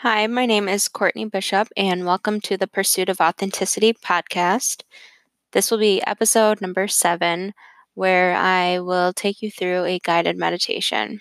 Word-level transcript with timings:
Hi, 0.00 0.26
my 0.26 0.44
name 0.44 0.68
is 0.68 0.88
Courtney 0.88 1.24
Bishop, 1.24 1.68
and 1.74 2.04
welcome 2.04 2.38
to 2.42 2.58
the 2.58 2.66
Pursuit 2.66 3.08
of 3.08 3.18
Authenticity 3.18 3.94
podcast. 3.94 4.82
This 5.52 5.70
will 5.70 5.78
be 5.78 6.02
episode 6.02 6.60
number 6.60 6.86
seven, 6.86 7.54
where 7.94 8.36
I 8.36 8.78
will 8.80 9.14
take 9.14 9.40
you 9.40 9.50
through 9.50 9.86
a 9.86 9.98
guided 9.98 10.36
meditation. 10.36 11.20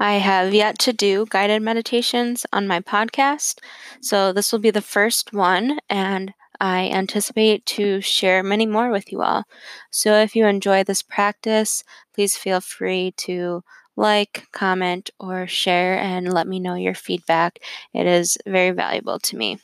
I 0.00 0.14
have 0.14 0.52
yet 0.52 0.80
to 0.80 0.92
do 0.92 1.26
guided 1.30 1.62
meditations 1.62 2.44
on 2.52 2.66
my 2.66 2.80
podcast, 2.80 3.60
so 4.00 4.32
this 4.32 4.50
will 4.50 4.58
be 4.58 4.72
the 4.72 4.82
first 4.82 5.32
one, 5.32 5.78
and 5.88 6.34
I 6.58 6.88
anticipate 6.88 7.64
to 7.66 8.00
share 8.00 8.42
many 8.42 8.66
more 8.66 8.90
with 8.90 9.12
you 9.12 9.22
all. 9.22 9.44
So 9.92 10.14
if 10.14 10.34
you 10.34 10.44
enjoy 10.46 10.82
this 10.82 11.02
practice, 11.02 11.84
please 12.12 12.36
feel 12.36 12.60
free 12.60 13.14
to 13.18 13.62
like, 13.96 14.46
comment, 14.52 15.10
or 15.18 15.46
share 15.46 15.98
and 15.98 16.32
let 16.32 16.46
me 16.46 16.60
know 16.60 16.74
your 16.74 16.94
feedback. 16.94 17.58
It 17.92 18.06
is 18.06 18.38
very 18.46 18.70
valuable 18.70 19.18
to 19.20 19.36
me. 19.36 19.58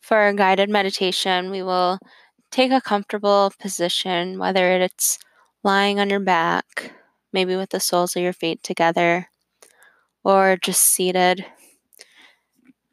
For 0.00 0.26
a 0.26 0.34
guided 0.34 0.68
meditation, 0.68 1.50
we 1.50 1.62
will 1.62 1.98
take 2.50 2.70
a 2.70 2.80
comfortable 2.80 3.52
position, 3.58 4.38
whether 4.38 4.70
it's 4.72 5.18
lying 5.62 5.98
on 5.98 6.10
your 6.10 6.20
back, 6.20 6.92
maybe 7.32 7.56
with 7.56 7.70
the 7.70 7.80
soles 7.80 8.14
of 8.14 8.22
your 8.22 8.32
feet 8.32 8.62
together, 8.62 9.28
or 10.22 10.58
just 10.60 10.82
seated. 10.82 11.46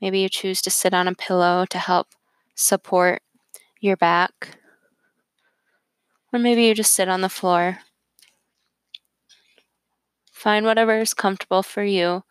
Maybe 0.01 0.19
you 0.19 0.29
choose 0.29 0.61
to 0.63 0.69
sit 0.71 0.93
on 0.93 1.07
a 1.07 1.13
pillow 1.13 1.65
to 1.69 1.77
help 1.77 2.07
support 2.55 3.21
your 3.79 3.97
back. 3.97 4.57
Or 6.33 6.39
maybe 6.39 6.63
you 6.63 6.73
just 6.73 6.93
sit 6.93 7.09
on 7.09 7.21
the 7.21 7.29
floor. 7.29 7.79
Find 10.41 10.65
whatever 10.65 10.97
is 10.97 11.13
comfortable 11.13 11.61
for 11.61 11.83
you 11.83 12.23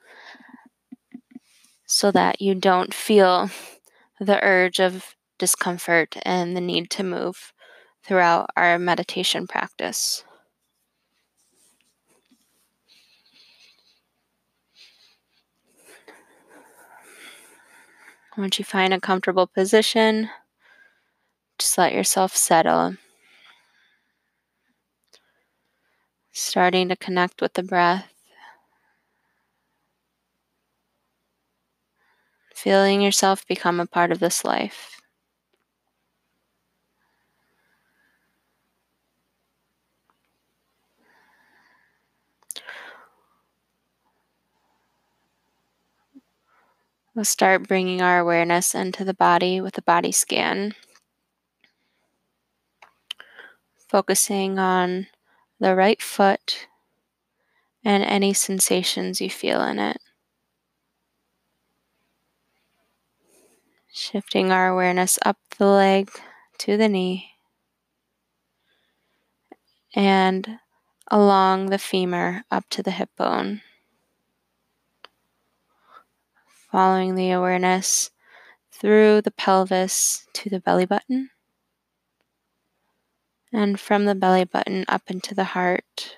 so 1.87 2.11
that 2.11 2.43
you 2.43 2.57
don't 2.57 2.93
feel 2.93 3.51
the 4.19 4.43
urge 4.43 4.81
of 4.81 5.15
discomfort 5.39 6.17
and 6.25 6.57
the 6.57 6.61
need 6.61 6.91
to 6.91 7.05
move 7.05 7.53
throughout 8.03 8.51
our 8.57 8.81
meditation 8.81 9.47
practice. 9.47 10.25
Once 18.37 18.59
you 18.59 18.65
find 18.65 18.93
a 18.93 18.99
comfortable 18.99 19.47
position, 19.47 20.31
just 21.61 21.79
let 21.79 21.93
yourself 21.93 22.35
settle. 22.35 22.97
starting 26.33 26.89
to 26.89 26.97
connect 26.97 27.43
with 27.43 27.55
the 27.55 27.63
breath, 27.63 28.10
feeling 32.61 33.01
yourself 33.01 33.47
become 33.47 33.81
a 33.81 33.87
part 33.87 34.13
of 34.13 34.19
this 34.21 34.45
life. 34.45 35.01
We'll 47.15 47.25
start 47.25 47.67
bringing 47.67 48.03
our 48.03 48.19
awareness 48.19 48.75
into 48.75 49.05
the 49.05 49.15
body 49.15 49.61
with 49.61 49.79
a 49.79 49.83
body 49.83 50.13
scan, 50.13 50.75
focusing 53.89 54.59
on 54.59 55.07
the 55.59 55.75
right 55.75 56.01
foot, 56.03 56.67
and 57.85 58.03
any 58.03 58.33
sensations 58.33 59.21
you 59.21 59.31
feel 59.31 59.63
in 59.63 59.79
it. 59.79 60.01
Shifting 64.01 64.51
our 64.51 64.67
awareness 64.67 65.19
up 65.27 65.37
the 65.59 65.67
leg 65.67 66.11
to 66.57 66.79
the 66.79 66.89
knee 66.89 67.33
and 69.95 70.59
along 71.09 71.67
the 71.67 71.77
femur 71.77 72.45
up 72.51 72.65
to 72.71 72.83
the 72.83 72.93
hip 72.93 73.11
bone. 73.19 73.61
Following 76.73 77.15
the 77.15 77.31
awareness 77.31 78.11
through 78.73 79.21
the 79.21 79.31
pelvis 79.31 80.27
to 80.33 80.49
the 80.49 80.61
belly 80.61 80.87
button 80.87 81.29
and 83.53 83.79
from 83.79 84.07
the 84.07 84.15
belly 84.15 84.45
button 84.45 84.87
up 84.89 85.11
into 85.11 85.35
the 85.35 85.53
heart. 85.53 86.17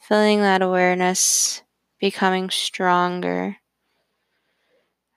Feeling 0.00 0.40
that 0.40 0.60
awareness 0.60 1.62
becoming 2.00 2.50
stronger 2.50 3.59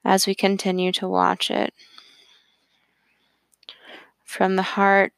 as 0.05 0.27
we 0.27 0.35
continue 0.35 0.91
to 0.93 1.07
watch 1.07 1.49
it. 1.49 1.73
From 4.23 4.55
the 4.55 4.63
heart, 4.63 5.13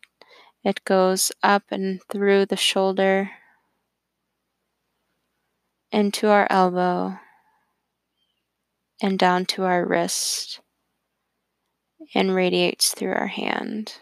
it 0.64 0.84
goes 0.86 1.32
up 1.44 1.64
and 1.72 2.02
through 2.04 2.48
the 2.48 2.58
shoulder 2.58 3.32
into 5.92 6.28
our 6.28 6.48
elbow 6.50 7.20
and 9.02 9.18
down 9.20 9.46
to 9.46 9.64
our 9.64 9.86
wrist 9.86 10.60
and 12.14 12.36
radiates 12.36 12.94
through 12.94 13.14
our 13.14 13.28
hand. 13.28 13.94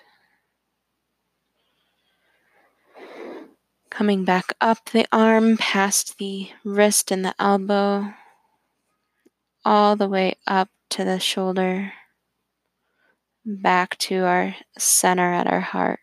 Coming 3.89 4.25
back 4.25 4.53
up 4.59 4.89
the 4.89 5.05
arm 5.11 5.57
past 5.57 6.17
the 6.17 6.49
wrist 6.63 7.11
and 7.11 7.23
the 7.23 7.35
elbow, 7.37 8.13
all 9.65 9.95
the 9.95 10.09
way 10.09 10.35
up 10.47 10.69
to 10.89 11.03
the 11.03 11.19
shoulder, 11.19 11.93
back 13.45 13.97
to 13.97 14.25
our 14.25 14.55
center 14.77 15.33
at 15.33 15.47
our 15.47 15.61
heart. 15.61 15.99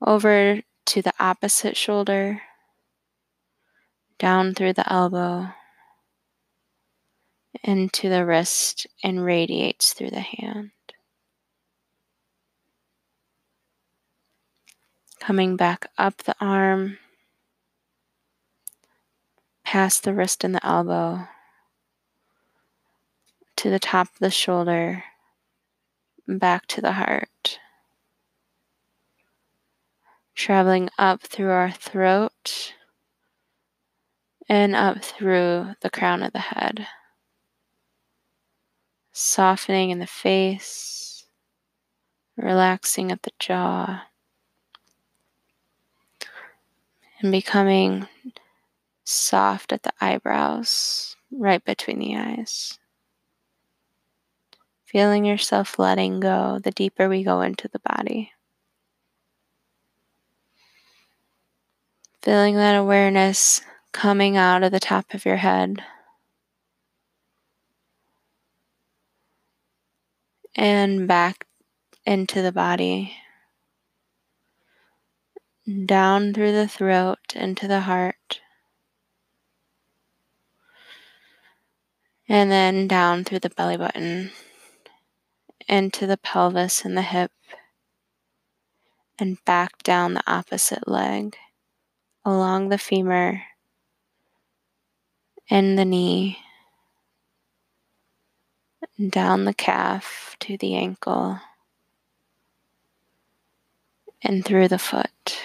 Over 0.00 0.62
to 0.86 1.02
the 1.02 1.12
opposite 1.18 1.76
shoulder, 1.76 2.42
down 4.18 4.54
through 4.54 4.74
the 4.74 4.90
elbow, 4.90 5.48
into 7.64 8.08
the 8.08 8.24
wrist, 8.24 8.86
and 9.02 9.24
radiates 9.24 9.92
through 9.92 10.10
the 10.10 10.20
hand. 10.20 10.70
coming 15.28 15.56
back 15.56 15.90
up 15.98 16.16
the 16.22 16.34
arm, 16.40 16.96
past 19.68 20.02
the 20.02 20.14
wrist 20.14 20.44
and 20.44 20.54
the 20.54 20.66
elbow, 20.66 21.28
to 23.54 23.68
the 23.68 23.78
top 23.78 24.06
of 24.06 24.18
the 24.18 24.30
shoulder, 24.30 25.04
back 26.26 26.66
to 26.66 26.80
the 26.80 26.92
heart. 26.92 27.58
Traveling 30.34 30.88
up 30.98 31.20
through 31.20 31.50
our 31.50 31.70
throat 31.70 32.72
and 34.48 34.74
up 34.74 35.04
through 35.04 35.74
the 35.82 35.90
crown 35.90 36.22
of 36.22 36.32
the 36.32 36.38
head. 36.38 36.86
Softening 39.12 39.90
in 39.90 39.98
the 39.98 40.06
face, 40.06 41.26
relaxing 42.38 43.12
at 43.12 43.22
the 43.22 43.32
jaw. 43.38 44.04
and 47.20 47.32
becoming 47.32 48.06
soft 49.08 49.72
at 49.72 49.82
the 49.82 49.92
eyebrows, 50.00 51.16
right 51.30 51.64
between 51.64 51.98
the 51.98 52.16
eyes. 52.16 52.78
Feeling 54.84 55.24
yourself 55.24 55.78
letting 55.78 56.20
go 56.20 56.58
the 56.62 56.70
deeper 56.70 57.08
we 57.08 57.22
go 57.24 57.40
into 57.40 57.68
the 57.68 57.80
body. 57.80 58.32
Feeling 62.22 62.56
that 62.56 62.76
awareness 62.76 63.60
coming 63.92 64.36
out 64.36 64.62
of 64.62 64.72
the 64.72 64.80
top 64.80 65.14
of 65.14 65.24
your 65.24 65.36
head. 65.36 65.82
And 70.54 71.06
back 71.06 71.46
into 72.04 72.42
the 72.42 72.52
body 72.52 73.14
down 75.86 76.32
through 76.32 76.52
the 76.52 76.68
throat 76.68 77.34
into 77.34 77.68
the 77.68 77.80
heart, 77.80 78.40
and 82.28 82.50
then 82.50 82.86
down 82.86 83.24
through 83.24 83.38
the 83.38 83.50
belly 83.50 83.76
button 83.76 84.30
into 85.66 86.06
the 86.06 86.16
pelvis 86.18 86.84
and 86.84 86.96
the 86.96 87.02
hip, 87.02 87.32
and 89.18 89.42
back 89.44 89.82
down 89.82 90.14
the 90.14 90.22
opposite 90.26 90.86
leg 90.86 91.36
along 92.24 92.68
the 92.68 92.78
femur 92.78 93.42
and 95.50 95.78
the 95.78 95.84
knee, 95.84 96.38
and 98.98 99.10
down 99.10 99.44
the 99.44 99.54
calf 99.54 100.36
to 100.40 100.58
the 100.58 100.74
ankle, 100.74 101.40
and 104.22 104.44
through 104.44 104.68
the 104.68 104.78
foot. 104.78 105.38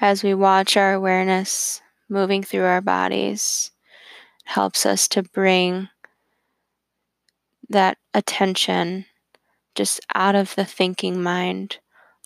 As 0.00 0.22
we 0.22 0.32
watch 0.32 0.76
our 0.76 0.92
awareness 0.92 1.82
moving 2.08 2.44
through 2.44 2.64
our 2.64 2.80
bodies, 2.80 3.72
It 4.46 4.50
helps 4.50 4.86
us 4.86 5.08
to 5.08 5.24
bring 5.24 5.88
that 7.68 7.98
attention 8.14 9.06
just 9.74 10.00
out 10.14 10.36
of 10.36 10.54
the 10.54 10.64
thinking 10.64 11.20
mind, 11.20 11.78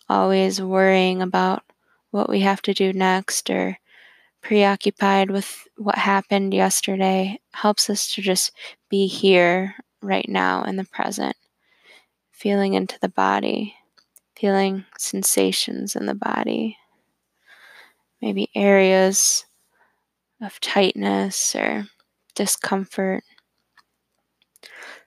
always 0.07 0.61
worrying 0.61 1.21
about 1.21 1.63
what 2.11 2.29
we 2.29 2.41
have 2.41 2.61
to 2.61 2.75
do 2.75 2.93
next 2.93 3.49
or 3.49 3.79
preoccupied 4.41 5.31
with 5.31 5.67
what 5.75 5.97
happened 5.97 6.53
yesterday, 6.53 7.39
helps 7.53 7.89
us 7.89 8.13
to 8.13 8.21
just 8.21 8.51
be 8.87 9.07
here 9.07 9.75
right 9.99 10.29
now 10.29 10.63
in 10.63 10.75
the 10.75 10.85
present, 10.85 11.35
feeling 12.31 12.75
into 12.75 12.99
the 12.99 13.09
body, 13.09 13.75
feeling 14.37 14.85
sensations 14.99 15.95
in 15.95 16.05
the 16.05 16.13
body, 16.13 16.77
maybe 18.23 18.49
areas 18.55 19.43
of 20.41 20.57
tightness 20.61 21.53
or 21.55 21.85
discomfort. 22.35 23.21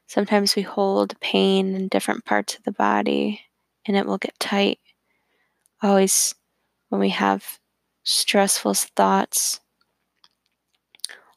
Sometimes 0.06 0.54
we 0.54 0.60
hold 0.60 1.18
pain 1.18 1.74
in 1.74 1.88
different 1.88 2.26
parts 2.26 2.56
of 2.56 2.64
the 2.64 2.72
body 2.72 3.40
and 3.86 3.96
it 3.96 4.04
will 4.04 4.18
get 4.18 4.38
tight. 4.38 4.80
Always, 5.82 6.34
when 6.90 7.00
we 7.00 7.08
have 7.08 7.58
stressful 8.04 8.74
thoughts, 8.74 9.60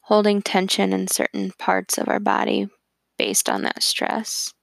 holding 0.02 0.42
tension 0.42 0.92
in 0.92 1.08
certain 1.08 1.52
parts 1.58 1.98
of 1.98 2.10
our 2.10 2.20
body 2.20 2.68
based 3.18 3.50
on 3.50 3.62
that 3.62 3.82
stress. 3.82 4.54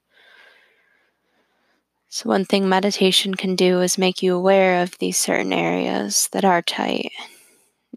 So, 2.09 2.29
one 2.29 2.45
thing 2.45 2.69
meditation 2.69 3.35
can 3.35 3.55
do 3.55 3.81
is 3.81 3.97
make 3.97 4.23
you 4.23 4.33
aware 4.33 4.81
of 4.81 4.97
these 4.97 5.17
certain 5.17 5.51
areas 5.51 6.29
that 6.31 6.45
are 6.45 6.61
tight. 6.61 7.11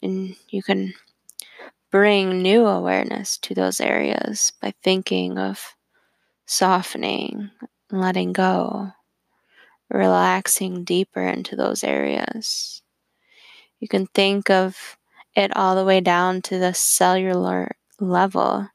And 0.03 0.37
you 0.49 0.63
can 0.63 0.95
bring 1.91 2.43
new 2.43 2.67
awareness 2.67 3.39
to 3.39 3.55
those 3.55 3.81
areas 3.81 4.53
by 4.61 4.75
thinking 4.83 5.39
of 5.39 5.75
softening, 6.47 7.51
letting 7.93 8.33
go, 8.33 8.91
relaxing 9.89 10.85
deeper 10.85 11.23
into 11.23 11.55
those 11.55 11.85
areas. 11.85 12.83
You 13.79 13.89
can 13.89 14.07
think 14.09 14.51
of 14.51 14.97
it 15.37 15.57
all 15.57 15.77
the 15.77 15.85
way 15.85 16.01
down 16.01 16.43
to 16.43 16.59
the 16.59 16.75
cellular 16.75 17.77
level 18.01 18.69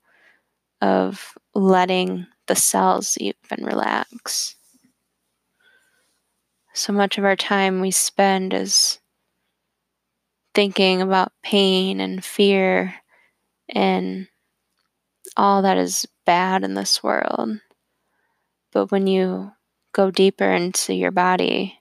of 0.82 1.38
letting 1.54 2.28
the 2.48 2.56
cells 2.56 3.18
even 3.20 3.66
relax. 3.66 4.56
So 6.76 6.92
much 6.92 7.18
of 7.18 7.24
our 7.24 7.38
time 7.38 7.80
we 7.80 7.92
spend 7.92 8.54
is 8.54 9.00
thinking 10.54 11.02
about 11.02 11.32
pain 11.42 12.02
and 12.02 12.24
fear 12.24 12.96
and 13.70 14.28
all 15.38 15.62
that 15.62 15.78
is 15.78 16.06
bad 16.26 16.66
in 16.66 16.74
this 16.74 17.02
world. 17.02 17.62
But 18.74 18.92
when 18.92 19.08
you 19.08 19.54
go 19.94 20.12
deeper 20.12 20.52
into 20.52 20.94
your 20.94 21.12
body, 21.12 21.80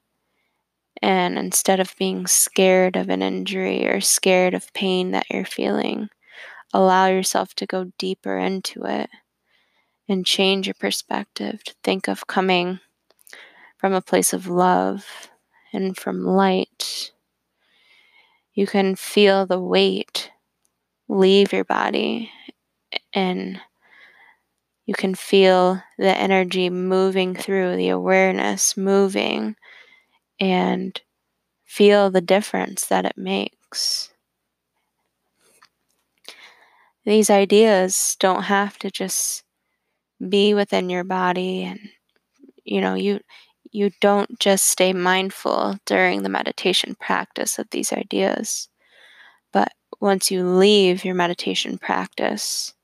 and 1.03 1.37
instead 1.37 1.81
of 1.81 1.97
being 1.99 2.29
scared 2.29 2.95
of 2.95 3.09
an 3.09 3.21
injury 3.21 3.89
or 3.89 4.01
scared 4.01 4.55
of 4.55 4.73
pain 4.75 5.11
that 5.11 5.27
you're 5.29 5.45
feeling, 5.45 6.09
allow 6.73 7.09
yourself 7.09 7.53
to 7.57 7.67
go 7.67 7.91
deeper 7.99 8.39
into 8.39 8.85
it 8.85 9.11
and 10.09 10.25
change 10.25 10.69
your 10.69 10.75
perspective 10.75 11.65
to 11.65 11.75
think 11.83 12.07
of 12.07 12.29
coming 12.29 12.79
from 13.85 13.93
a 13.93 14.01
place 14.01 14.33
of 14.33 14.47
love 14.47 15.29
and 15.71 15.95
from 15.95 16.25
light. 16.25 17.13
You 18.55 18.67
can 18.67 18.97
feel 18.97 19.45
the 19.45 19.61
weight 19.61 20.31
leave 21.07 21.53
your 21.53 21.67
body 21.67 22.31
and 23.13 23.61
you 24.87 24.95
can 24.95 25.15
feel 25.15 25.83
the 25.99 26.17
energy 26.17 26.71
moving 26.71 27.35
through 27.35 27.77
the 27.77 27.91
awareness 27.91 28.75
moving 28.75 29.55
and 30.41 30.99
feel 31.67 32.11
the 32.11 32.23
difference 32.23 32.87
that 32.87 33.05
it 33.05 33.19
makes. 33.19 34.09
These 37.05 37.29
ideas 37.29 38.17
don't 38.19 38.45
have 38.45 38.79
to 38.79 38.91
just 38.91 39.45
be 40.27 40.55
within 40.55 40.89
your 40.89 41.05
body 41.05 41.65
and 41.65 41.81
you 42.65 42.81
know 42.81 42.95
you 42.95 43.21
you 43.75 43.91
don't 44.01 44.39
just 44.39 44.67
stay 44.67 44.93
mindful 44.93 45.79
during 45.85 46.23
the 46.23 46.29
meditation 46.29 46.95
practice 47.01 47.59
of 47.59 47.69
these 47.71 47.93
ideas 47.93 48.69
but 49.53 49.73
once 50.01 50.31
you 50.31 50.45
leave 50.45 51.05
your 51.05 51.15
meditation 51.15 51.79
practice 51.79 52.75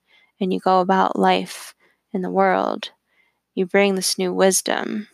and 0.41 0.55
you 0.55 0.61
go 0.61 0.81
about 0.81 1.19
life 1.19 1.75
in 2.13 2.23
the 2.23 2.31
world, 2.31 2.93
you 3.55 3.67
bring 3.67 3.95
this 3.95 4.19
new 4.19 4.33
wisdom 4.33 5.09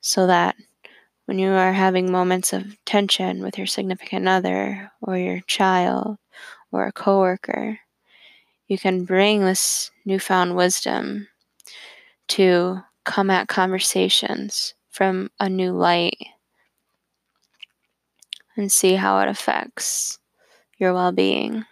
so 0.00 0.26
that 0.26 0.56
when 1.26 1.38
you 1.38 1.50
are 1.50 1.72
having 1.72 2.10
moments 2.10 2.52
of 2.52 2.76
tension 2.84 3.42
with 3.42 3.58
your 3.58 3.66
significant 3.66 4.26
other 4.28 4.90
or 5.02 5.16
your 5.16 5.40
child 5.40 6.18
or 6.72 6.86
a 6.86 6.92
coworker, 6.92 7.78
you 8.68 8.78
can 8.78 9.04
bring 9.04 9.44
this 9.44 9.90
newfound 10.04 10.56
wisdom 10.56 11.28
to 12.28 12.80
come 13.04 13.28
at 13.30 13.48
conversations 13.48 14.74
from 14.90 15.30
a 15.38 15.48
new 15.48 15.72
light 15.72 16.18
and 18.56 18.70
see 18.70 18.94
how 18.94 19.20
it 19.20 19.28
affects 19.28 20.18
your 20.78 20.92
well 20.92 21.12
being. 21.12 21.64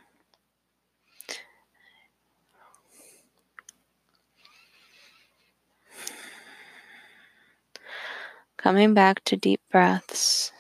Coming 8.57 8.93
back 8.93 9.23
to 9.25 9.37
deep 9.37 9.61
breaths. 9.71 10.53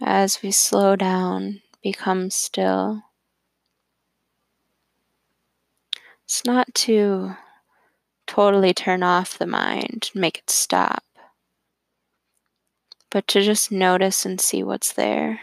As 0.00 0.42
we 0.42 0.50
slow 0.50 0.96
down, 0.96 1.62
become 1.82 2.30
still. 2.30 3.02
It's 6.24 6.44
not 6.44 6.72
to 6.74 7.36
totally 8.26 8.72
turn 8.72 9.02
off 9.02 9.38
the 9.38 9.46
mind, 9.46 10.10
make 10.14 10.38
it 10.38 10.50
stop, 10.50 11.04
but 13.10 13.26
to 13.28 13.42
just 13.42 13.70
notice 13.70 14.24
and 14.24 14.40
see 14.40 14.62
what's 14.62 14.92
there. 14.92 15.40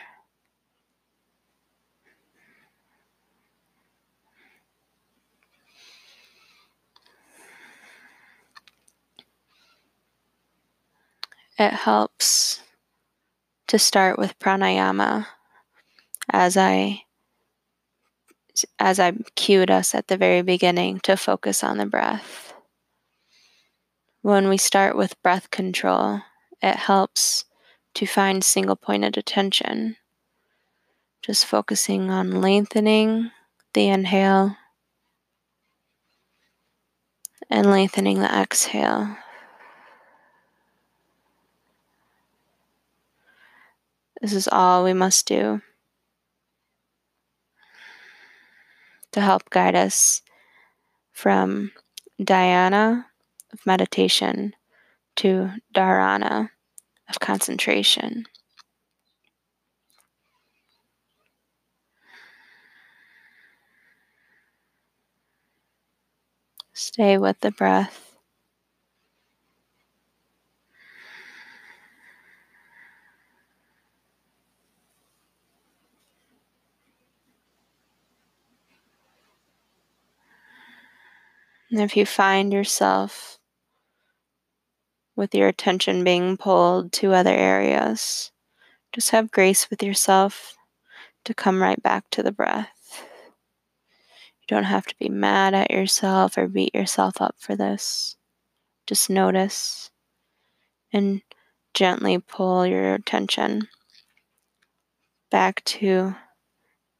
It 11.57 11.73
helps 11.73 12.61
to 13.67 13.77
start 13.77 14.17
with 14.17 14.39
pranayama 14.39 15.27
as 16.31 16.57
I 16.57 17.03
as 18.77 18.99
I 18.99 19.13
cued 19.35 19.71
us 19.71 19.95
at 19.95 20.07
the 20.07 20.17
very 20.17 20.41
beginning 20.41 20.99
to 21.01 21.15
focus 21.15 21.63
on 21.63 21.77
the 21.77 21.85
breath. 21.85 22.53
When 24.21 24.49
we 24.49 24.57
start 24.57 24.97
with 24.97 25.21
breath 25.23 25.49
control, 25.49 26.21
it 26.61 26.75
helps 26.75 27.45
to 27.93 28.05
find 28.05 28.43
single 28.43 28.75
pointed 28.75 29.17
attention. 29.17 29.95
Just 31.21 31.45
focusing 31.45 32.09
on 32.09 32.41
lengthening 32.41 33.31
the 33.73 33.87
inhale 33.87 34.57
and 37.49 37.71
lengthening 37.71 38.19
the 38.19 38.31
exhale. 38.31 39.15
This 44.21 44.33
is 44.33 44.49
all 44.51 44.83
we 44.83 44.93
must 44.93 45.25
do 45.25 45.61
to 49.19 49.25
help 49.25 49.49
guide 49.49 49.75
us 49.75 50.21
from 51.11 51.71
dhyana 52.21 53.05
of 53.51 53.65
meditation 53.65 54.55
to 55.17 55.51
dharana 55.75 56.49
of 57.09 57.19
concentration. 57.19 58.25
Stay 66.73 67.17
with 67.17 67.41
the 67.41 67.51
breath. 67.51 68.08
And 81.71 81.81
if 81.81 81.95
you 81.95 82.05
find 82.05 82.51
yourself 82.51 83.37
with 85.15 85.35
your 85.35 85.47
attention 85.47 86.03
being 86.03 86.37
pulled 86.37 86.91
to 86.93 87.13
other 87.13 87.33
areas, 87.33 88.31
just 88.93 89.11
have 89.11 89.31
grace 89.31 89.69
with 89.69 89.83
yourself 89.83 90.55
to 91.25 91.33
come 91.33 91.61
right 91.61 91.81
back 91.81 92.09
to 92.11 92.23
the 92.23 92.31
breath. 92.31 93.03
You 94.41 94.47
don't 94.47 94.63
have 94.63 94.87
to 94.87 94.95
be 94.99 95.09
mad 95.09 95.53
at 95.53 95.69
yourself 95.69 96.37
or 96.37 96.47
beat 96.47 96.73
yourself 96.73 97.21
up 97.21 97.35
for 97.37 97.55
this. 97.55 98.15
Just 98.87 99.09
notice 99.09 99.91
and 100.91 101.21
gently 101.75 102.17
pull 102.17 102.65
your 102.65 102.95
attention 102.95 103.67
back 105.29 105.63
to 105.65 106.15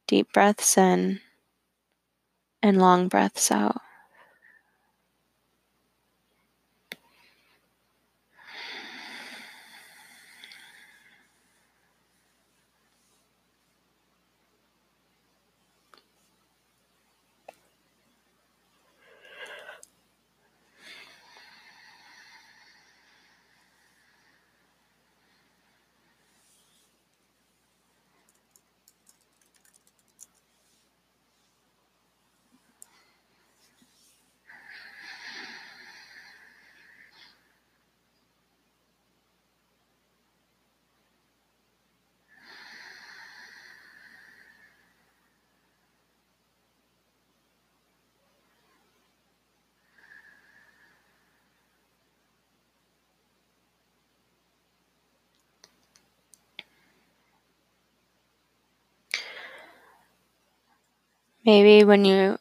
deep 0.06 0.32
breaths 0.32 0.78
in 0.78 1.20
and 2.62 2.78
long 2.78 3.08
breaths 3.08 3.50
out. 3.50 3.80
Maybe 61.50 61.84
when 61.84 62.04
you 62.04 62.38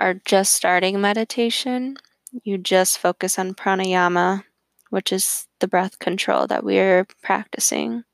are 0.00 0.14
just 0.14 0.54
starting 0.54 0.98
meditation, 0.98 1.98
you 2.42 2.56
just 2.56 2.96
focus 2.96 3.38
on 3.38 3.52
pranayama, 3.52 4.44
which 4.88 5.12
is 5.12 5.46
the 5.58 5.68
breath 5.68 5.98
control 5.98 6.46
that 6.46 6.64
we 6.64 6.78
are 6.78 7.06
practicing. 7.22 8.04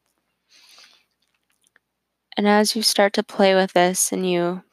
And 2.36 2.48
as 2.48 2.74
you 2.74 2.82
start 2.82 3.12
to 3.12 3.22
play 3.22 3.54
with 3.54 3.72
this 3.74 4.10
and 4.10 4.28
you 4.28 4.64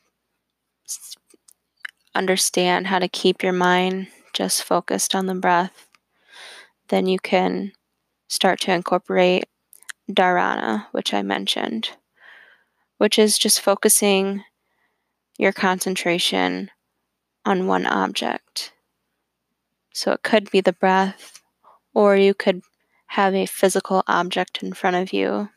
understand 2.15 2.87
how 2.87 2.97
to 2.97 3.07
keep 3.07 3.43
your 3.43 3.53
mind 3.53 4.07
just 4.33 4.63
focused 4.63 5.13
on 5.13 5.27
the 5.27 5.35
breath, 5.35 5.87
then 6.87 7.05
you 7.05 7.19
can 7.19 7.73
start 8.27 8.59
to 8.61 8.73
incorporate 8.73 9.43
dharana, 10.09 10.87
which 10.93 11.13
I 11.13 11.21
mentioned, 11.21 11.89
which 12.97 13.19
is 13.19 13.37
just 13.37 13.61
focusing 13.61 14.43
your 15.37 15.51
concentration 15.51 16.69
on 17.45 17.67
one 17.67 17.85
object. 17.85 18.73
So 19.93 20.11
it 20.11 20.23
could 20.23 20.49
be 20.51 20.61
the 20.61 20.73
breath, 20.73 21.41
or 21.93 22.15
you 22.15 22.33
could 22.33 22.61
have 23.07 23.35
a 23.35 23.45
physical 23.45 24.03
object 24.07 24.63
in 24.63 24.73
front 24.73 24.95
of 24.95 25.13
you, 25.13 25.49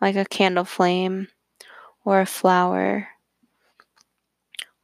like 0.00 0.16
a 0.16 0.24
candle 0.24 0.64
flame 0.64 1.28
or 2.04 2.20
a 2.20 2.26
flower, 2.26 3.08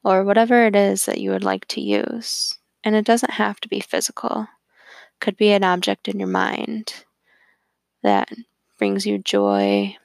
or 0.05 0.23
whatever 0.23 0.67
it 0.67 0.77
is 0.77 1.07
that 1.07 1.21
you 1.21 1.31
would 1.31 1.45
like 1.45 1.67
to 1.69 1.81
use. 1.81 2.59
And 2.85 2.95
it 2.95 3.05
doesn't 3.05 3.33
have 3.33 3.61
to 3.61 3.69
be 3.69 3.81
physical, 3.81 4.43
it 4.43 5.21
could 5.21 5.37
be 5.37 5.51
an 5.53 5.65
object 5.65 6.09
in 6.09 6.19
your 6.21 6.29
mind 6.29 7.05
that 8.03 8.31
brings 8.79 9.07
you 9.07 9.19
joy, 9.19 9.97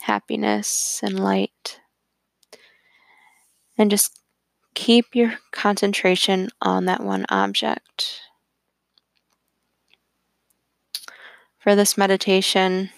happiness, 0.00 1.00
and 1.02 1.20
light 1.20 1.80
and 3.78 3.90
just 3.90 4.20
keep 4.74 5.14
your 5.14 5.34
concentration 5.52 6.50
on 6.60 6.84
that 6.84 7.02
one 7.02 7.26
object. 7.28 8.20
For 11.58 11.74
this 11.74 11.98
meditation, 11.98 12.90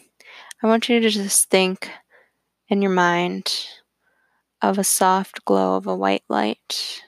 I 0.63 0.67
want 0.67 0.89
you 0.89 1.01
to 1.01 1.09
just 1.09 1.49
think 1.49 1.91
in 2.69 2.83
your 2.83 2.91
mind 2.91 3.67
of 4.61 4.77
a 4.77 4.85
soft 4.85 5.45
glow 5.45 5.77
of 5.77 5.87
a 5.87 5.97
white 5.97 6.25
light, 6.29 7.03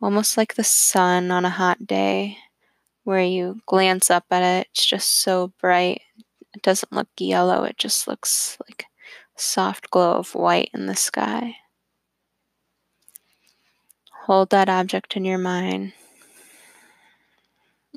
almost 0.00 0.36
like 0.36 0.54
the 0.54 0.64
sun 0.64 1.30
on 1.30 1.44
a 1.44 1.50
hot 1.50 1.86
day, 1.86 2.38
where 3.04 3.22
you 3.22 3.60
glance 3.66 4.10
up 4.10 4.24
at 4.30 4.42
it, 4.42 4.68
it's 4.70 4.86
just 4.86 5.10
so 5.22 5.52
bright. 5.60 6.00
It 6.54 6.62
doesn't 6.62 6.92
look 6.92 7.08
yellow, 7.18 7.64
it 7.64 7.76
just 7.76 8.06
looks 8.06 8.56
like 8.68 8.86
a 9.36 9.40
soft 9.40 9.90
glow 9.90 10.12
of 10.12 10.34
white 10.34 10.70
in 10.72 10.86
the 10.86 10.96
sky. 10.96 11.56
Hold 14.26 14.50
that 14.50 14.68
object 14.68 15.16
in 15.16 15.24
your 15.24 15.38
mind 15.38 15.94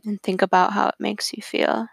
and 0.03 0.19
think 0.23 0.41
about 0.41 0.73
how 0.73 0.87
it 0.87 0.95
makes 0.97 1.31
you 1.31 1.43
feel. 1.43 1.87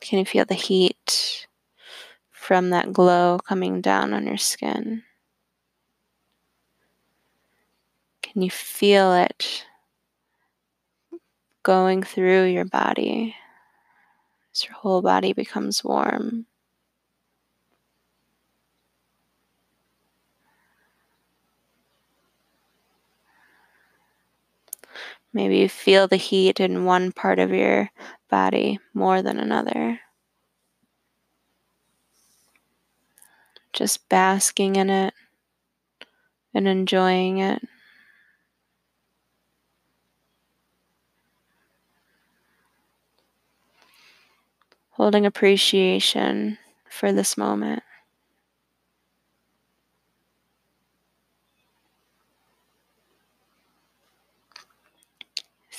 Can 0.00 0.18
you 0.18 0.24
feel 0.24 0.44
the 0.44 0.54
heat 0.54 1.46
from 2.32 2.70
that 2.70 2.92
glow 2.92 3.38
coming 3.38 3.80
down 3.80 4.12
on 4.12 4.26
your 4.26 4.36
skin? 4.36 5.04
Can 8.20 8.42
you 8.42 8.50
feel 8.50 9.14
it 9.14 9.64
going 11.62 12.02
through 12.02 12.46
your 12.46 12.64
body 12.64 13.36
as 14.52 14.64
your 14.64 14.74
whole 14.74 15.02
body 15.02 15.32
becomes 15.32 15.84
warm? 15.84 16.46
Maybe 25.34 25.58
you 25.58 25.68
feel 25.68 26.06
the 26.06 26.16
heat 26.16 26.60
in 26.60 26.84
one 26.84 27.10
part 27.10 27.40
of 27.40 27.50
your 27.50 27.90
body 28.30 28.78
more 28.94 29.20
than 29.20 29.38
another. 29.40 30.00
Just 33.72 34.08
basking 34.08 34.76
in 34.76 34.88
it 34.88 35.12
and 36.54 36.68
enjoying 36.68 37.38
it. 37.38 37.60
Holding 44.90 45.26
appreciation 45.26 46.58
for 46.88 47.12
this 47.12 47.36
moment. 47.36 47.82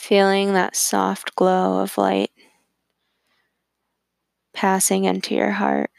Feeling 0.05 0.53
that 0.53 0.75
soft 0.75 1.35
glow 1.35 1.79
of 1.79 1.97
light 1.97 2.29
passing 4.53 5.05
into 5.05 5.33
your 5.33 5.49
heart. 5.49 5.89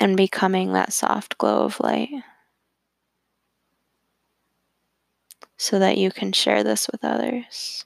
And 0.00 0.16
becoming 0.16 0.72
that 0.72 0.92
soft 0.92 1.38
glow 1.38 1.62
of 1.62 1.78
light 1.78 2.10
so 5.56 5.78
that 5.78 5.96
you 5.96 6.10
can 6.10 6.32
share 6.32 6.64
this 6.64 6.88
with 6.90 7.04
others. 7.04 7.84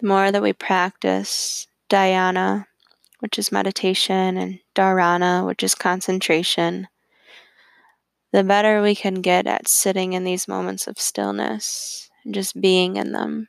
The 0.00 0.06
more 0.08 0.32
that 0.32 0.42
we 0.42 0.52
practice 0.52 1.66
dhyana, 1.88 2.66
which 3.20 3.38
is 3.38 3.52
meditation, 3.52 4.36
and 4.36 4.60
dharana, 4.74 5.46
which 5.46 5.62
is 5.62 5.74
concentration, 5.74 6.88
the 8.32 8.42
better 8.42 8.82
we 8.82 8.94
can 8.94 9.14
get 9.20 9.46
at 9.46 9.68
sitting 9.68 10.12
in 10.12 10.24
these 10.24 10.48
moments 10.48 10.88
of 10.88 10.98
stillness 10.98 12.10
and 12.24 12.34
just 12.34 12.60
being 12.60 12.96
in 12.96 13.12
them. 13.12 13.48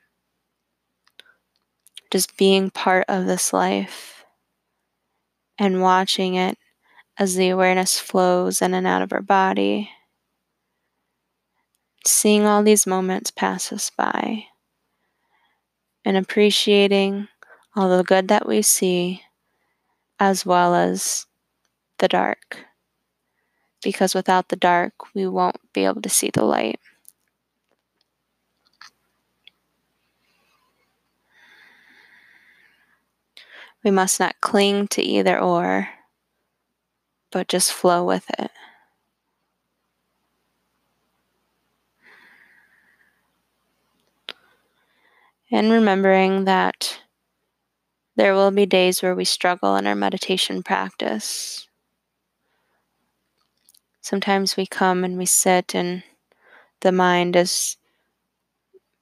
Just 2.12 2.38
being 2.38 2.70
part 2.70 3.06
of 3.10 3.26
this 3.26 3.52
life 3.52 4.24
and 5.58 5.82
watching 5.82 6.36
it 6.36 6.58
as 7.18 7.36
the 7.36 7.50
awareness 7.50 8.00
flows 8.00 8.62
in 8.62 8.74
and 8.74 8.86
out 8.86 9.02
of 9.02 9.12
our 9.12 9.22
body. 9.22 9.90
Seeing 12.06 12.46
all 12.46 12.62
these 12.62 12.86
moments 12.86 13.32
pass 13.32 13.74
us 13.74 13.90
by 13.90 14.46
and 16.06 16.16
appreciating 16.16 17.28
all 17.76 17.98
the 17.98 18.04
good 18.04 18.28
that 18.28 18.48
we 18.48 18.62
see 18.62 19.24
as 20.20 20.46
well 20.46 20.76
as 20.76 21.26
the 21.98 22.08
dark. 22.08 22.66
Because 23.82 24.16
without 24.16 24.50
the 24.50 24.56
dark, 24.56 24.94
we 25.14 25.28
won't 25.28 25.60
be 25.74 25.84
able 25.84 26.02
to 26.02 26.10
see 26.10 26.30
the 26.32 26.44
light. 26.44 26.80
We 33.84 33.92
must 33.92 34.20
not 34.20 34.42
cling 34.42 34.88
to 34.90 35.02
either 35.02 35.40
or, 35.40 35.90
but 37.32 37.48
just 37.48 37.72
flow 37.72 38.04
with 38.04 38.26
it. 38.40 38.50
And 45.52 45.72
remembering 45.72 46.46
that 46.46 47.00
there 48.16 48.34
will 48.34 48.52
be 48.52 48.66
days 48.66 49.02
where 49.02 49.16
we 49.16 49.26
struggle 49.26 49.76
in 49.76 49.86
our 49.86 49.96
meditation 49.96 50.64
practice. 50.64 51.68
Sometimes 54.02 54.56
we 54.56 54.66
come 54.66 55.04
and 55.04 55.18
we 55.18 55.26
sit, 55.26 55.76
and 55.76 56.04
the 56.82 56.92
mind 56.92 57.36
is 57.36 57.78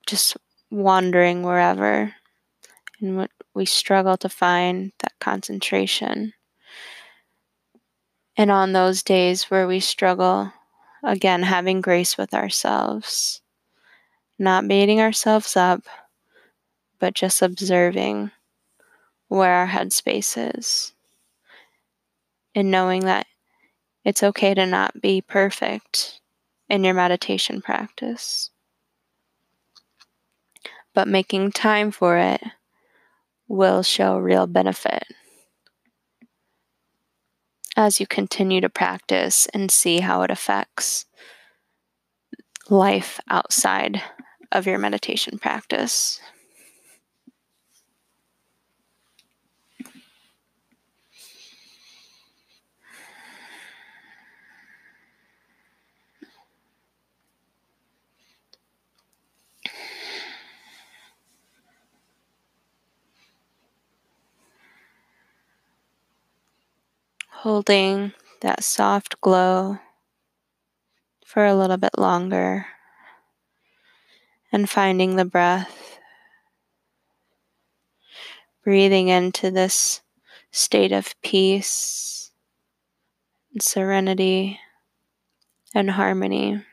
just 0.06 0.38
wandering 0.72 1.44
wherever, 1.44 2.14
and 3.00 3.28
we 3.54 3.66
struggle 3.66 4.18
to 4.18 4.30
find 4.30 4.92
that 5.00 5.14
concentration. 5.20 6.34
And 8.36 8.50
on 8.50 8.74
those 8.74 9.04
days 9.04 9.44
where 9.46 9.68
we 9.68 9.80
struggle, 9.80 10.52
again, 11.04 11.44
having 11.44 11.82
grace 11.82 12.18
with 12.18 12.34
ourselves, 12.34 13.42
not 14.40 14.68
beating 14.68 15.00
ourselves 15.00 15.56
up, 15.56 15.84
but 17.04 17.14
just 17.14 17.42
observing 17.42 18.32
where 19.28 19.52
our 19.52 19.68
headspace 19.68 20.58
is. 20.58 20.94
And 22.56 22.72
knowing 22.72 23.02
that 23.02 23.28
it's 24.06 24.24
okay 24.24 24.54
to 24.54 24.66
not 24.66 25.02
be 25.02 25.20
perfect 25.20 26.22
in 26.70 26.86
your 26.86 26.94
meditation 26.94 27.62
practice. 27.62 28.52
But 30.94 31.10
making 31.10 31.52
time 31.52 31.92
for 31.92 32.16
it 32.16 32.42
will 33.50 33.84
show 33.84 34.18
real 34.18 34.48
benefit 34.48 35.04
as 37.76 38.00
you 38.00 38.08
continue 38.08 38.62
to 38.62 38.70
practice 38.70 39.46
and 39.54 39.70
see 39.70 40.00
how 40.00 40.22
it 40.22 40.32
affects 40.32 41.06
life 42.70 43.20
outside 43.30 44.02
of 44.54 44.66
your 44.66 44.78
meditation 44.78 45.38
practice. 45.38 46.22
Holding 67.44 68.14
that 68.40 68.64
soft 68.64 69.20
glow 69.20 69.78
for 71.26 71.46
a 71.46 71.54
little 71.54 71.76
bit 71.76 71.98
longer 71.98 72.66
and 74.50 74.70
finding 74.70 75.18
the 75.18 75.26
breath, 75.26 76.00
breathing 78.64 79.10
into 79.10 79.52
this 79.52 80.02
state 80.52 80.94
of 80.94 81.14
peace 81.22 82.32
and 83.52 83.62
serenity 83.62 84.58
and 85.76 85.92
harmony. 85.92 86.64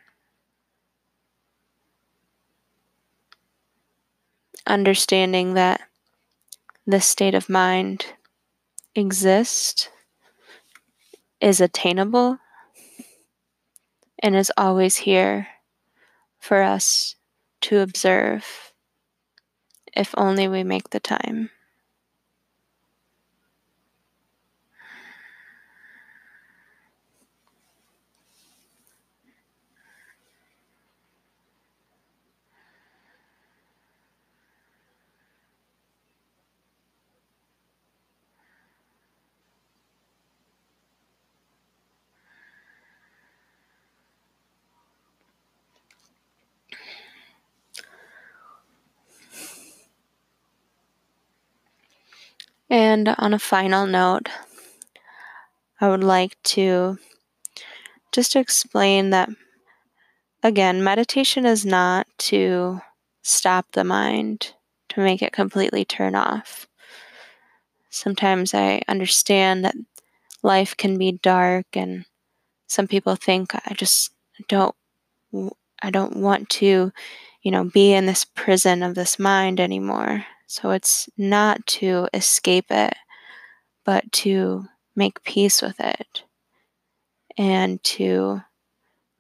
Understanding 4.69 5.55
that 5.55 5.81
this 6.87 7.07
state 7.07 7.35
of 7.35 7.49
mind 7.49 8.07
exists 8.95 9.89
is 11.41 11.61
attainable 11.61 12.39
and 14.23 14.37
is 14.37 14.53
always 14.57 14.99
here 14.99 15.49
for 16.39 16.63
us 16.63 17.17
to 17.63 17.79
observe 17.79 18.73
if 19.95 20.15
only 20.17 20.49
we 20.49 20.63
make 20.63 20.91
the 20.91 21.01
time. 21.01 21.51
And 52.71 53.09
on 53.19 53.35
a 53.35 53.39
final 53.39 53.85
note, 53.85 54.29
I 55.81 55.89
would 55.89 56.05
like 56.05 56.41
to 56.45 56.99
just 58.13 58.37
explain 58.37 59.11
that 59.11 59.29
again, 60.43 60.85
meditation 60.85 61.45
is 61.45 61.67
not 61.67 62.07
to 62.19 62.81
stop 63.23 63.67
the 63.73 63.85
mind, 63.85 64.55
to 64.91 65.01
make 65.01 65.21
it 65.21 65.33
completely 65.33 65.85
turn 65.85 66.15
off. 66.15 66.69
Sometimes 67.91 68.55
I 68.55 68.83
understand 68.87 69.65
that 69.65 69.75
life 70.43 70.77
can 70.77 70.97
be 70.97 71.13
dark 71.13 71.67
and 71.75 72.05
some 72.69 72.87
people 72.87 73.17
think 73.17 73.53
I 73.55 73.75
just 73.75 74.13
don't 74.49 74.75
I 75.83 75.91
don't 75.91 76.17
want 76.17 76.51
to, 76.51 76.93
you 77.43 77.51
know, 77.51 77.65
be 77.65 77.93
in 77.93 78.07
this 78.07 78.25
prison 78.25 78.83
of 78.83 78.95
this 78.95 79.19
mind 79.19 79.59
anymore. 79.59 80.25
So 80.51 80.73
it's 80.73 81.09
not 81.17 81.65
to 81.79 82.09
escape 82.13 82.73
it, 82.73 82.95
but 83.85 84.11
to 84.25 84.67
make 84.97 85.23
peace 85.23 85.63
with 85.63 85.79
it 85.79 86.25
and 87.39 87.81
to 87.85 88.43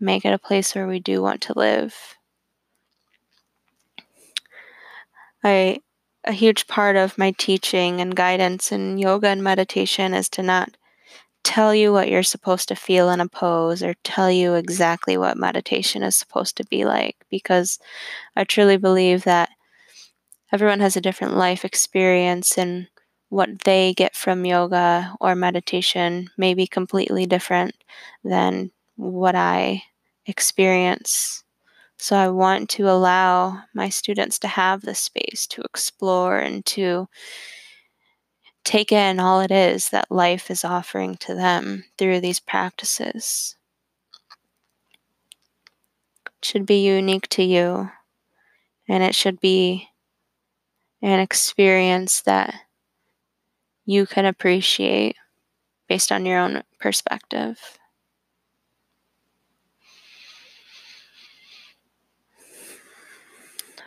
make 0.01 0.25
it 0.25 0.33
a 0.33 0.38
place 0.38 0.75
where 0.75 0.88
we 0.88 0.99
do 0.99 1.23
want 1.23 1.40
to 1.43 1.57
live. 1.57 1.95
I 5.45 5.79
a 6.25 6.33
huge 6.33 6.66
part 6.66 6.97
of 6.97 7.16
my 7.16 7.31
teaching 7.38 8.01
and 8.01 8.16
guidance 8.16 8.73
in 8.73 8.99
yoga 8.99 9.29
and 9.29 9.40
meditation 9.40 10.14
is 10.14 10.29
to 10.31 10.43
not 10.43 10.77
tell 11.45 11.73
you 11.73 11.93
what 11.93 12.09
you're 12.09 12.25
supposed 12.25 12.66
to 12.69 12.75
feel 12.75 13.09
in 13.09 13.21
a 13.21 13.29
pose 13.29 13.85
or 13.85 13.95
tell 14.03 14.33
you 14.33 14.55
exactly 14.55 15.16
what 15.16 15.37
meditation 15.37 16.03
is 16.03 16.16
supposed 16.16 16.57
to 16.57 16.66
be 16.66 16.85
like 16.85 17.16
because 17.31 17.79
I 18.35 18.43
truly 18.43 18.79
believe 18.79 19.23
that 19.23 19.51
everyone 20.52 20.80
has 20.80 20.96
a 20.96 21.00
different 21.00 21.36
life 21.36 21.64
experience 21.64 22.58
and 22.58 22.88
what 23.28 23.60
they 23.60 23.94
get 23.94 24.16
from 24.16 24.44
yoga 24.44 25.14
or 25.20 25.34
meditation 25.34 26.28
may 26.36 26.52
be 26.52 26.66
completely 26.66 27.26
different 27.26 27.74
than 28.24 28.70
what 28.96 29.36
I 29.36 29.84
experience. 30.26 31.44
So 31.96 32.16
I 32.16 32.28
want 32.28 32.68
to 32.70 32.88
allow 32.88 33.62
my 33.74 33.88
students 33.88 34.38
to 34.40 34.48
have 34.48 34.80
the 34.80 34.94
space 34.94 35.46
to 35.48 35.62
explore 35.62 36.38
and 36.38 36.64
to 36.66 37.08
take 38.64 38.90
in 38.90 39.20
all 39.20 39.40
it 39.40 39.50
is 39.50 39.90
that 39.90 40.10
life 40.10 40.50
is 40.50 40.64
offering 40.64 41.16
to 41.16 41.34
them 41.34 41.84
through 41.98 42.20
these 42.20 42.40
practices. 42.40 43.56
It 46.26 46.44
should 46.44 46.66
be 46.66 46.84
unique 46.84 47.28
to 47.30 47.44
you 47.44 47.90
and 48.88 49.02
it 49.04 49.14
should 49.14 49.40
be 49.40 49.89
an 51.02 51.20
experience 51.20 52.22
that 52.22 52.54
you 53.84 54.06
can 54.06 54.26
appreciate 54.26 55.16
based 55.88 56.12
on 56.12 56.26
your 56.26 56.38
own 56.38 56.62
perspective. 56.78 57.58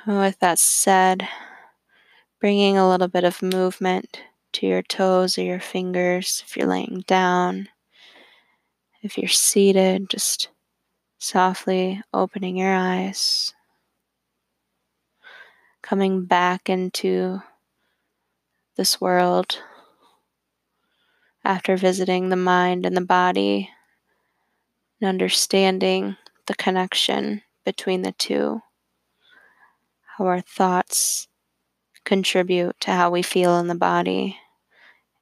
With 0.05 0.39
that 0.39 0.59
said, 0.59 1.27
bringing 2.41 2.77
a 2.77 2.89
little 2.89 3.07
bit 3.07 3.23
of 3.23 3.41
movement 3.41 4.21
to 4.51 4.67
your 4.67 4.81
toes 4.81 5.37
or 5.37 5.43
your 5.43 5.61
fingers 5.61 6.43
if 6.45 6.57
you're 6.57 6.67
laying 6.67 7.03
down. 7.07 7.69
If 9.01 9.17
you're 9.17 9.29
seated, 9.29 10.09
just 10.09 10.49
softly 11.19 12.01
opening 12.13 12.57
your 12.57 12.73
eyes, 12.73 13.53
coming 15.83 16.23
back 16.23 16.69
into 16.69 17.43
this 18.77 18.99
world 18.99 19.59
after 21.43 21.75
visiting 21.75 22.29
the 22.29 22.37
mind 22.37 22.85
and 22.85 22.95
the 22.95 23.01
body 23.01 23.69
and 24.99 25.09
understanding 25.09 26.15
the 26.47 26.55
connection 26.55 27.41
between 27.65 28.01
the 28.01 28.13
two, 28.13 28.61
how 30.17 30.25
our 30.25 30.41
thoughts 30.41 31.27
contribute 32.05 32.79
to 32.79 32.91
how 32.91 33.11
we 33.11 33.21
feel 33.21 33.59
in 33.59 33.67
the 33.67 33.75
body, 33.75 34.37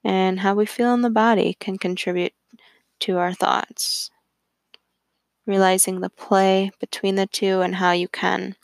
and 0.04 0.40
how 0.40 0.54
we 0.54 0.66
feel 0.66 0.94
in 0.94 1.02
the 1.02 1.10
body 1.10 1.56
can 1.60 1.78
contribute 1.78 2.34
to 3.00 3.18
our 3.18 3.34
thoughts. 3.34 4.12
Realizing 5.48 6.02
the 6.02 6.10
play 6.10 6.72
between 6.80 7.16
the 7.16 7.28
two 7.28 7.62
and 7.62 7.76
how 7.76 7.92
you 7.92 8.08
can 8.08 8.56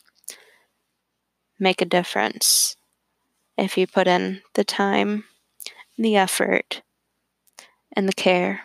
make 1.59 1.81
a 1.81 1.85
difference 1.85 2.75
if 3.57 3.77
you 3.77 3.87
put 3.87 4.07
in 4.07 4.41
the 4.53 4.63
time, 4.63 5.25
the 5.97 6.15
effort, 6.15 6.81
and 7.93 8.07
the 8.07 8.13
care. 8.13 8.61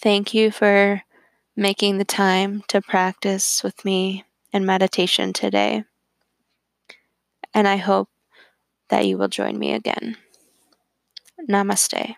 Thank 0.00 0.34
you 0.34 0.50
for 0.50 1.02
making 1.56 1.98
the 1.98 2.04
time 2.04 2.62
to 2.68 2.82
practice 2.82 3.62
with 3.64 3.84
me 3.84 4.24
in 4.52 4.66
meditation 4.66 5.32
today. 5.32 5.84
And 7.54 7.66
I 7.66 7.76
hope 7.76 8.10
that 8.90 9.06
you 9.06 9.16
will 9.16 9.28
join 9.28 9.58
me 9.58 9.72
again. 9.72 10.16
Namaste. 11.48 12.16